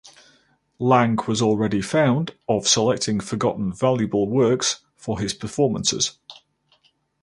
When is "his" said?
5.19-5.35